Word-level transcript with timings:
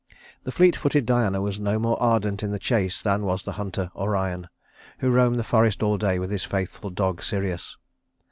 The 0.45 0.51
fleet 0.51 0.75
footed 0.75 1.05
Diana 1.05 1.43
was 1.43 1.59
no 1.59 1.77
more 1.77 1.95
ardent 2.01 2.41
in 2.41 2.49
the 2.49 2.57
chase 2.57 3.03
than 3.03 3.21
was 3.21 3.45
the 3.45 3.51
hunter 3.51 3.91
Orion, 3.95 4.49
who 4.97 5.11
roamed 5.11 5.37
the 5.37 5.43
forest 5.43 5.83
all 5.83 5.99
day 5.99 6.17
with 6.17 6.31
his 6.31 6.43
faithful 6.43 6.89
dog, 6.89 7.21
Sirius. 7.21 7.77